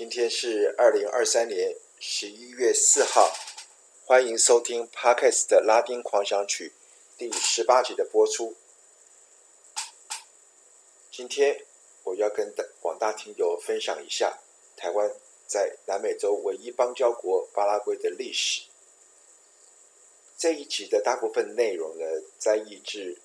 [0.00, 3.30] 今天是二零二三年十一月四号，
[4.06, 6.72] 欢迎收听 Podcast 拉丁狂想曲
[7.18, 8.56] 第十八集的播出。
[11.12, 11.66] 今天
[12.04, 12.50] 我要跟
[12.80, 14.38] 广大听友分享一下
[14.74, 15.14] 台湾
[15.46, 18.62] 在南美洲唯一邦交国巴拉圭的历史。
[20.38, 22.06] 这一集的大部分内容呢，
[22.38, 23.18] 摘译自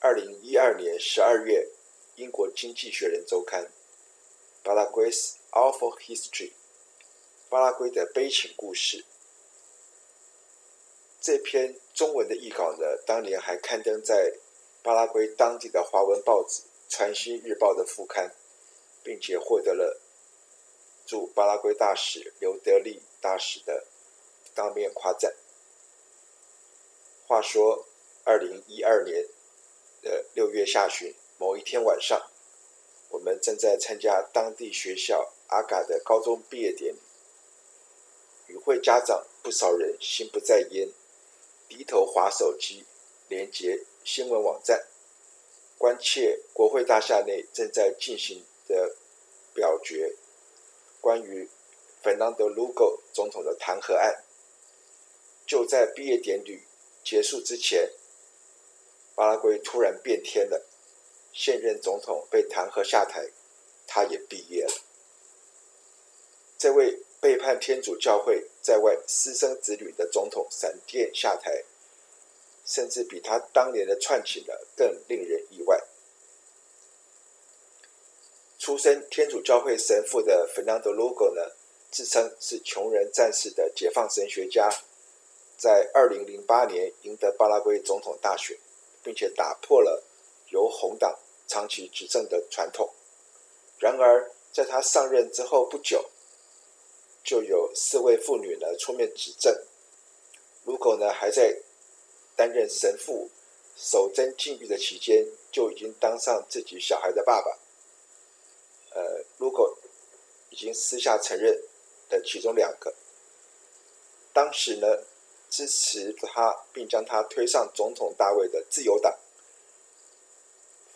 [0.00, 1.68] 二零一二年十二月
[2.16, 3.62] 英国经济学人周刊
[4.64, 6.50] 《巴拉圭斯 Awful History》
[7.48, 9.06] 巴拉圭的悲情故事。
[11.18, 14.34] 这篇中文的译稿呢，当年还刊登在
[14.82, 18.34] 巴拉圭当地的华文报纸《传新日报》的副刊，
[19.02, 19.98] 并且获得了
[21.06, 23.86] 驻巴拉圭大使刘德利大使的
[24.54, 25.34] 当面夸赞。
[27.26, 27.86] 话说，
[28.24, 29.26] 二零一二年
[30.02, 32.30] 的六月下旬某一天晚上，
[33.08, 36.98] 我们正在参加当地学校阿嘎的高中毕业典礼，
[38.48, 40.88] 与会家长不少人心不在焉，
[41.68, 42.84] 低头划手机，
[43.28, 44.86] 连接新闻网站，
[45.78, 48.96] 关切国会大厦内正在进行的
[49.54, 50.14] 表决，
[51.00, 51.48] 关于
[52.02, 54.22] Fernando Lugo 总统的弹劾案。
[55.46, 56.62] 就在毕业典礼
[57.04, 57.92] 结束之前，
[59.14, 60.66] 巴拉圭突然变天了，
[61.38, 63.28] 现任总统被弹劾下台，
[63.86, 64.72] 他也毕业了。
[66.56, 71.62] 这位背叛天主教会在外私生子女的总统闪电下台，
[72.64, 75.78] 甚至比他当年的串起的更令人意外。
[78.58, 81.52] 出身天主教会神父的 Fernando Lugo 呢，
[81.90, 84.70] 自称是穷人战士的解放神学家。
[85.58, 88.56] 在二零零八年赢得巴拉圭总统大选，
[89.02, 90.02] 并且打破了
[90.48, 92.92] 由红党长期执政的传统。
[93.78, 96.10] 然而，在他上任之后不久，
[97.22, 99.54] 就有四位妇女呢出面指证，
[100.64, 101.58] 卢狗呢还在
[102.34, 103.28] 担任神父
[103.76, 107.50] 守贞禁欲的期间，就已经当上自己小孩的爸爸。
[108.94, 109.76] 呃，卢狗
[110.50, 111.62] 已经私下承认
[112.08, 112.94] 的其中两个，
[114.32, 114.86] 当时呢。
[115.48, 119.16] 支持他并将他推上总统大位的自由党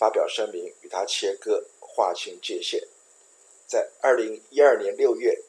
[0.01, 2.89] 发表声明，与他切割，划清界限。
[3.67, 5.43] 在二零一二年六月，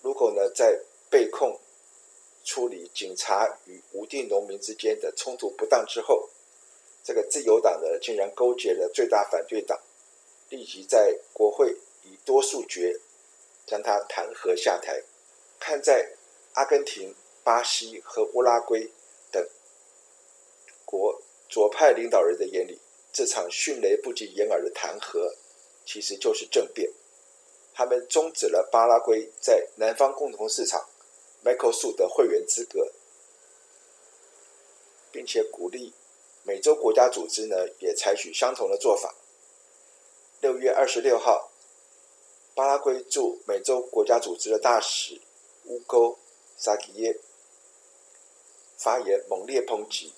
[0.00, 0.80] 卢狗呢在
[1.10, 1.60] 被控
[2.42, 6.30] 处理警察与无地农民之间的冲突不当之后，
[7.04, 9.78] 这个自由党呢竟然勾结了最大反对党，
[10.48, 12.98] 立即在国会以多数决
[13.66, 15.02] 将他弹劾下台。
[15.60, 16.14] 看在
[16.54, 17.14] 阿根廷。
[17.44, 18.90] 巴西和乌拉圭
[19.32, 19.48] 等
[20.84, 22.78] 国左派领导人的眼里，
[23.12, 25.34] 这场迅雷不及掩耳的弹劾，
[25.84, 26.90] 其实就是政变。
[27.74, 30.88] 他们终止了巴拉圭在南方共同市场
[31.44, 32.92] MERCOSUR 的会员资格，
[35.12, 35.94] 并且鼓励
[36.42, 39.14] 美洲国家组织呢也采取相同的做法。
[40.40, 41.50] 六月二十六号，
[42.54, 45.20] 巴拉圭驻美洲国家组织的大使
[45.64, 46.18] 乌勾
[46.56, 47.18] 萨基耶。
[48.76, 50.12] 发言猛烈抨击：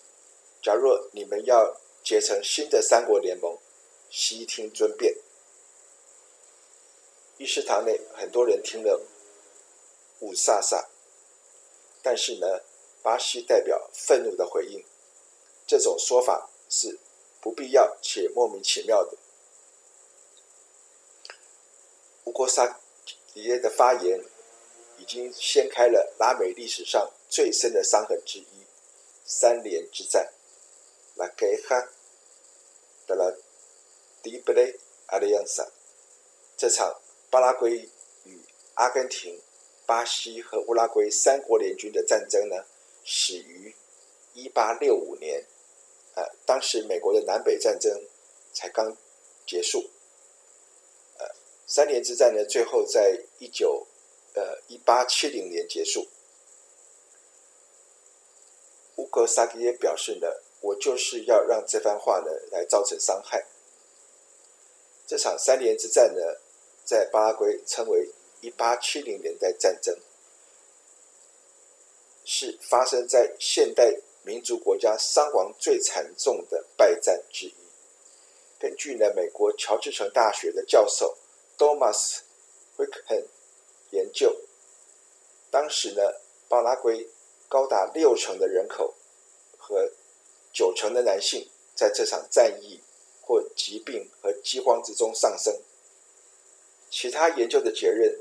[0.62, 3.58] 假若你们要结成新的三国联盟，
[4.10, 5.14] 悉听尊便。
[7.36, 9.00] 议事堂内很多人听了
[10.20, 10.86] 五煞煞，
[12.02, 12.46] 但是呢，
[13.02, 14.84] 巴西代表愤怒的回应：
[15.66, 16.98] 这种说法是
[17.40, 19.16] 不必要且莫名其妙的。
[22.24, 22.78] 乌戈萨
[23.32, 24.22] 迪耶的发言
[24.98, 28.44] 已经掀开了拉美历史上最深的伤痕之一。
[29.24, 30.32] 三连之战
[31.20, 31.86] ，La Guerra
[33.06, 33.36] de la
[34.22, 34.78] Triple
[35.08, 35.68] Alianza，
[36.56, 37.90] 这场巴拉圭
[38.24, 38.40] 与
[38.72, 39.38] 阿根廷、
[39.84, 42.64] 巴西和乌拉圭三国联军的战争呢，
[43.04, 43.74] 始于
[44.32, 45.44] 一八六五年，
[46.14, 48.02] 呃，当时美国的南北战争
[48.54, 48.96] 才刚
[49.46, 49.90] 结束，
[51.18, 51.26] 呃，
[51.66, 53.86] 三年之战呢，最后在一九
[54.32, 56.08] 呃一八七零年结束。
[58.96, 60.28] 乌戈萨基耶表示呢，
[60.60, 63.46] 我就是要让这番话呢来造成伤害。
[65.06, 66.22] 这场三连之战呢，
[66.84, 68.10] 在巴拉圭称为
[68.40, 69.98] 一八七零年代战争，
[72.24, 77.54] 是发生在现代民族国家伤亡最惨重的败战之一。
[78.58, 81.16] 根据呢，美国乔治城大学的教授
[81.56, 82.18] Thomas
[82.76, 83.24] Wickham
[83.90, 84.36] 研究，
[85.50, 86.02] 当时呢，
[86.48, 87.08] 巴拉圭
[87.48, 88.94] 高达六成的人口
[89.58, 89.90] 和
[90.52, 92.80] 九成的男性在这场战役
[93.22, 95.60] 或疾病和饥荒之中丧生。
[96.90, 98.18] 其他研究的结论，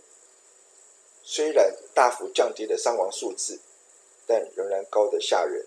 [1.24, 3.60] 虽然大幅降低了伤亡数字，
[4.28, 5.66] 但仍然高得吓人。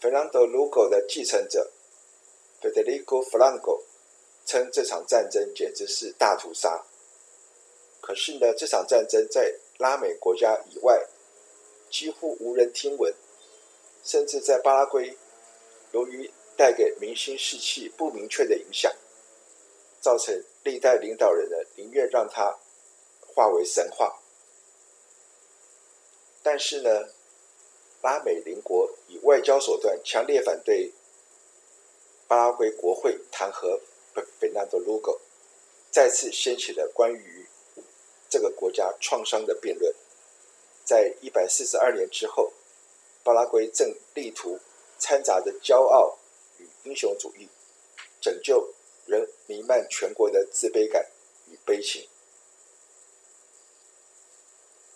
[0.00, 1.70] Fernando Lugo 的继承者
[2.60, 3.82] Federico Franco
[4.44, 6.84] 称这场战争简直是大屠杀。
[8.00, 11.06] 可是呢，这场战争在拉美国家以外
[11.90, 13.14] 几乎无人听闻，
[14.02, 15.16] 甚至在巴拉圭，
[15.92, 18.92] 由于带给民心士气不明确的影响，
[20.00, 22.58] 造成历代领导人呢宁愿让他
[23.34, 24.20] 化为神话。
[26.42, 27.08] 但是呢，
[28.02, 30.92] 拉美邻国以外交手段强烈反对
[32.26, 33.80] 巴拉圭国会弹劾
[34.40, 35.18] Fernando Lugo，
[35.90, 37.46] 再次掀起了关于
[38.28, 39.94] 这个国家创伤的辩论。
[40.82, 42.52] 在一百四十二年之后，
[43.30, 44.58] 巴拉圭正力图
[44.98, 46.18] 掺杂着骄傲
[46.58, 47.48] 与英雄主义，
[48.20, 48.74] 拯救
[49.06, 51.08] 仍弥漫全国的自卑感
[51.48, 52.08] 与悲情。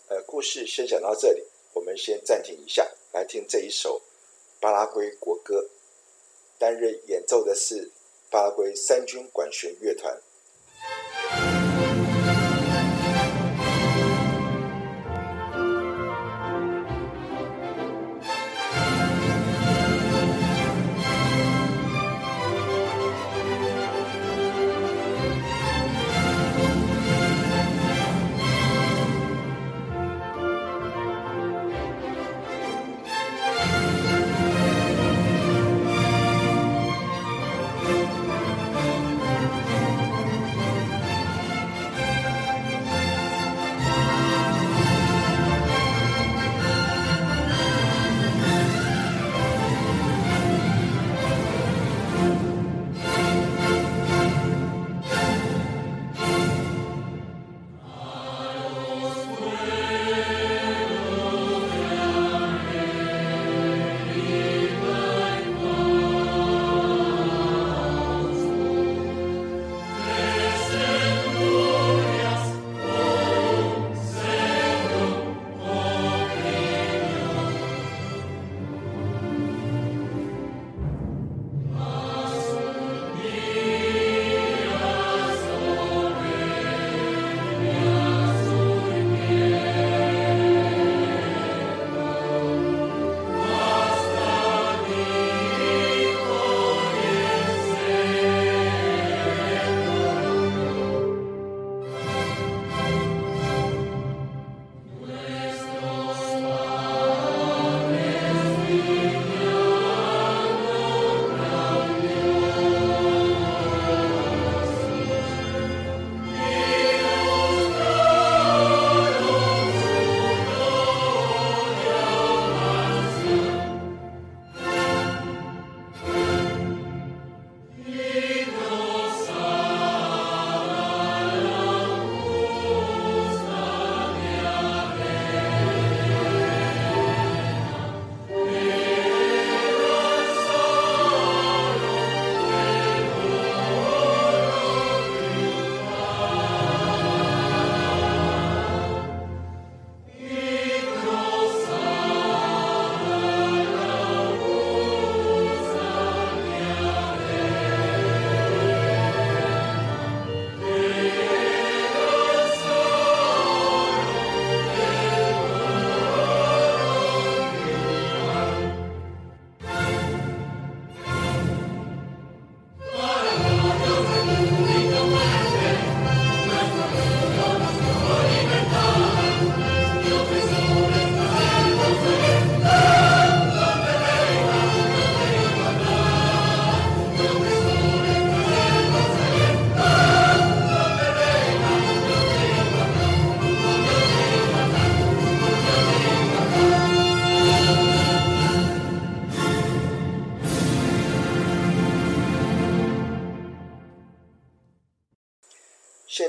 [0.08, 1.44] 呃，故事先讲到这里，
[1.74, 4.02] 我们先暂停一下，来听这一首
[4.58, 5.70] 巴拉圭国歌。
[6.58, 7.92] 担任演奏的是
[8.30, 10.20] 巴拉圭三军管弦乐团。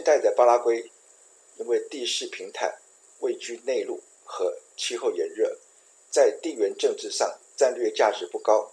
[0.05, 0.91] 现代的巴拉圭
[1.57, 2.77] 因为地势平坦、
[3.21, 5.57] 位居内陆和气候炎热，
[6.11, 8.71] 在地缘政治上战略价值不高。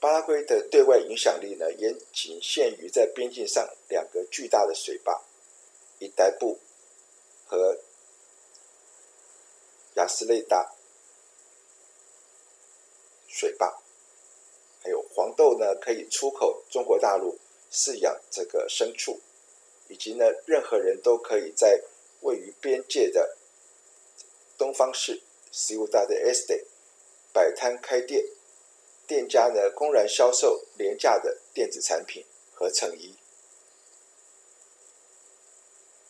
[0.00, 5.22] 巴拉圭的对外影响力呢，也仅限于在边境上两个巨大的水坝——
[6.00, 6.58] 伊代布
[7.46, 7.78] 和
[9.94, 10.74] 亚斯雷达
[13.28, 13.80] 水坝。
[14.82, 17.38] 还有黄豆呢，可以出口中国大陆
[17.70, 19.20] 饲养这个牲畜，
[19.94, 21.80] 以及呢，任何人都可以在
[22.22, 23.36] 位于边界的
[24.58, 25.22] 东方市
[25.52, 26.64] Ciudad Este
[27.32, 28.26] 摆摊开店。
[29.06, 32.24] 店家呢，公然销售廉价的电子产品
[32.54, 33.14] 和成衣，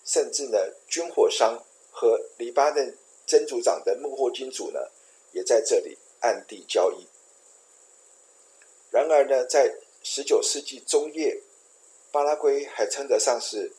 [0.05, 4.79] 甚至呢，军火商和黎巴嫩真主党的幕后金主呢，
[5.33, 7.07] 也在这里暗地交易。
[8.91, 9.75] 然而呢，在
[10.05, 11.43] 十九世纪中叶，
[12.15, 13.73] 巴拉圭还称得上是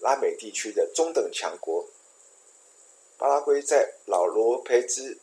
[0.00, 1.88] 拉美地区的中等强国。
[3.16, 5.18] 巴拉圭在老罗培兹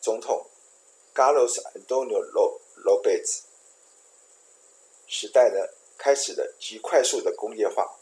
[0.00, 0.46] 总统。
[1.12, 2.20] Carlos Antonio
[2.84, 3.40] López
[5.08, 7.98] 时代呢，开始了极快速的工业化，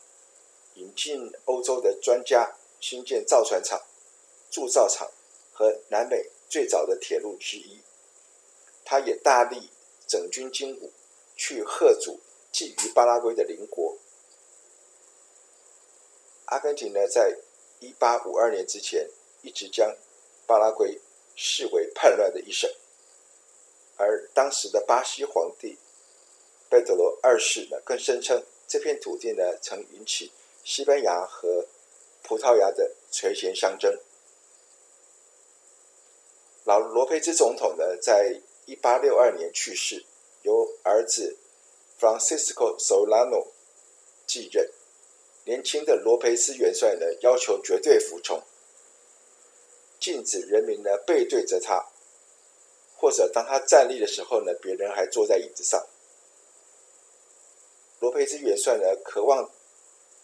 [0.74, 3.82] 引进欧洲的专家，新建造船厂、
[4.50, 5.10] 铸造厂
[5.50, 7.80] 和南美最早的铁路之一。
[8.84, 9.70] 他也大力
[10.06, 10.92] 整军经武，
[11.36, 12.20] 去贺阻
[12.52, 13.96] 觊觎巴拉圭的邻国。
[16.46, 17.36] 阿根廷呢，在
[17.80, 19.08] 一八五二年之前，
[19.40, 19.96] 一直将
[20.46, 21.00] 巴拉圭
[21.34, 22.70] 视为叛乱的一省。
[23.96, 25.78] 而当时的巴西皇帝
[26.68, 30.30] 贝德罗二世呢，更声称这片土地呢曾引起
[30.64, 31.66] 西班牙和
[32.22, 33.98] 葡萄牙的垂涎相争。
[36.64, 40.04] 老罗培兹总统呢，在一八六二年去世，
[40.42, 41.36] 由儿子
[42.02, 43.52] Francisco Solano
[44.26, 44.68] 继任。
[45.44, 48.42] 年轻的罗培斯元帅呢，要求绝对服从，
[50.00, 51.86] 禁止人民呢背对着他。
[52.96, 55.86] 或者当他站立的时候呢，别人还坐在椅子上。
[58.00, 59.48] 罗培兹元帅呢，渴望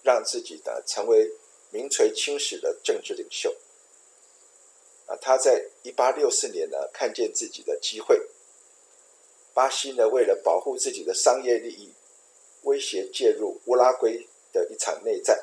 [0.02, 1.30] 让自己呢成为
[1.70, 3.54] 名垂青史的政治领袖。
[5.06, 8.20] 啊，他在一八六四年呢，看见自己的机会。
[9.58, 11.92] 巴西呢，为了保护自己的商业利益，
[12.62, 15.36] 威胁介入乌拉圭的一场内战。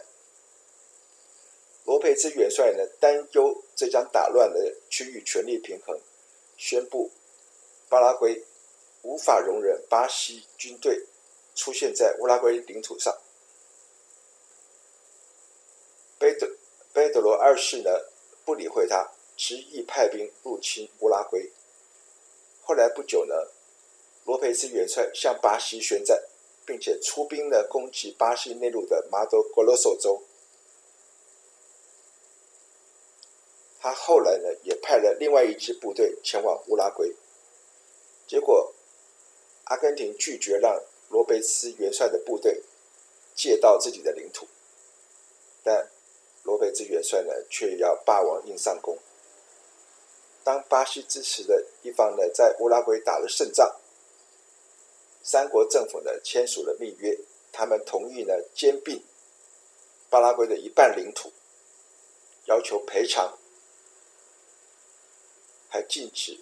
[1.83, 5.99] 罗佩兹元帅呢，担忧这将打乱了区域权力平衡，
[6.55, 7.11] 宣布。
[7.89, 8.41] 巴拉圭
[9.01, 11.05] 无法容忍巴西军队
[11.53, 13.13] 出现在乌拉圭领土上。
[16.17, 16.49] 贝德
[16.93, 17.89] 贝德罗二世呢，
[18.45, 21.51] 不理会他，执意派兵入侵乌拉圭。
[22.61, 23.35] 后来不久呢，
[24.25, 26.21] 罗培斯元帅向巴西宣战，
[26.65, 30.21] 并且出兵呢攻击巴西内陆的马多格罗索州。
[33.79, 37.15] 他后来呢也派了另外一支部队前往乌拉圭。
[38.27, 38.73] 结果，
[39.65, 42.63] 阿根廷拒绝让罗培斯元帅的部队
[43.35, 44.47] 借到自己的领土，
[45.63, 45.87] 但
[46.41, 48.97] 罗培兹元帅呢，却要霸王硬上弓。
[50.43, 53.79] 当巴西支持的一方呢，在乌拉圭打了胜仗，
[55.27, 57.17] 三国政府呢签署了密约，
[57.51, 59.03] 他们同意呢兼并
[60.07, 61.33] 巴拉圭的一半领土，
[62.45, 63.35] 要求赔偿，
[65.67, 66.39] 还禁止。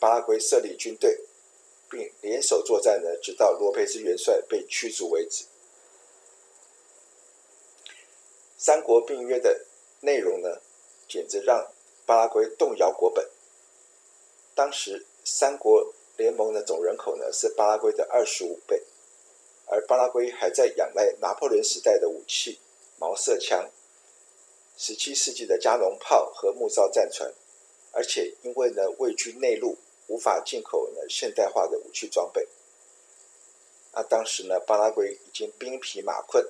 [0.00, 1.20] 巴拉圭设立军队，
[1.88, 5.44] 并联手作战呢，直到罗培兹元帅被驱逐为止。
[8.58, 9.66] 三国并约的
[10.00, 10.60] 内容呢，
[11.08, 11.72] 简直让
[12.04, 13.30] 巴拉圭动摇国本。
[14.56, 18.82] 当时三国联盟的总人口呢是巴拉圭的二十五倍，
[19.66, 22.60] 而巴拉圭还在仰赖拿破仑时代的武器——
[22.98, 23.70] 毛瑟枪、
[24.76, 27.32] 十七世纪的加农炮和木造战船，
[27.92, 29.76] 而且因为呢位居内陆。
[30.08, 32.46] 无法进口呢现代化的武器装备。
[33.92, 36.46] 那当时呢，巴拉圭已经兵疲马困，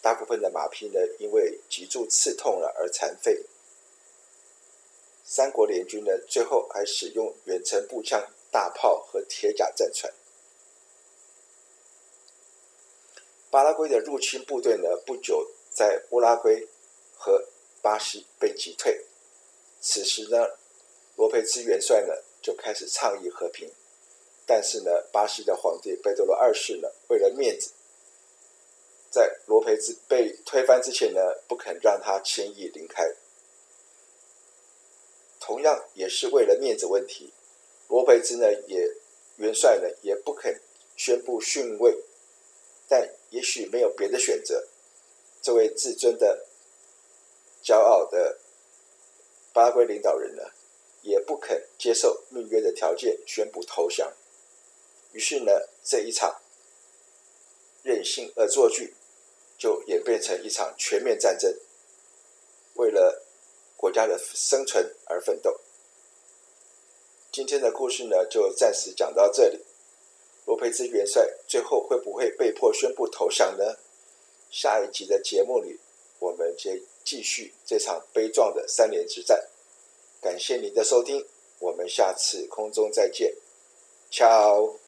[0.00, 3.42] 大部分的马匹呢因为脊柱刺痛了而残废。
[5.24, 8.24] 三国联军呢最后还使用远程步枪、
[8.56, 10.10] 大炮和铁甲战船。
[13.50, 16.66] 巴拉圭的入侵部队呢不久在乌拉圭
[17.14, 17.46] 和
[17.82, 19.04] 巴西被击退。
[19.82, 20.56] 此时呢，
[21.16, 22.14] 罗培兹元帅呢。
[22.42, 23.68] 就开始倡议和平，
[24.46, 27.72] 但是呢，巴西的皇帝贝多罗二世呢，为了面子，
[29.10, 33.02] 在罗培兹被推翻之前呢，不肯让他轻易离开。
[35.40, 37.32] 同样也是为了面子问题，
[37.88, 38.90] 罗培兹呢也
[39.36, 40.60] 元帅呢也不肯
[40.96, 41.96] 宣布逊位，
[42.88, 44.66] 但也许没有别的选择，
[45.42, 46.46] 这位至尊的
[47.62, 48.38] 骄傲的
[49.52, 50.42] 巴拉圭领导人呢，
[51.02, 54.12] 也不肯接受密约的条件，宣布投降。
[55.12, 55.52] 于是呢，
[55.82, 56.40] 这一场
[57.82, 58.94] 任性恶作剧
[59.58, 61.54] 就演变成一场全面战争，
[62.74, 63.22] 为了
[63.76, 65.60] 国家的生存而奋斗。
[67.36, 69.60] 今天的故事呢，就暂时讲到这里。
[70.46, 73.76] 罗培兹元帅最后会不会被迫宣布投降呢？
[74.50, 75.78] 下一集的节目里，
[76.18, 76.72] 我们将
[77.04, 79.38] 继续这场悲壮的三连之战。
[80.18, 81.26] 感谢您的收听，
[81.58, 83.34] 我们下次空中再见，
[84.10, 84.76] 瞧。